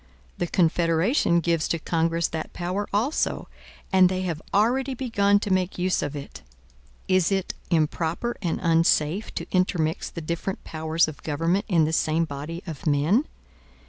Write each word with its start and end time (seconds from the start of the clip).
The 0.39 0.47
Confederation 0.47 1.41
gives 1.41 1.67
to 1.67 1.77
Congress 1.77 2.27
that 2.29 2.53
power 2.53 2.87
also; 2.91 3.47
and 3.93 4.09
they 4.09 4.23
have 4.23 4.41
already 4.51 4.95
begun 4.95 5.39
to 5.41 5.53
make 5.53 5.77
use 5.77 6.01
of 6.01 6.15
it. 6.15 6.41
Is 7.07 7.31
it 7.31 7.53
improper 7.69 8.35
and 8.41 8.59
unsafe 8.63 9.31
to 9.35 9.45
intermix 9.51 10.09
the 10.09 10.19
different 10.21 10.63
powers 10.63 11.07
of 11.07 11.21
government 11.21 11.65
in 11.67 11.85
the 11.85 11.93
same 11.93 12.25
body 12.25 12.63
of 12.65 12.87
men? 12.87 13.27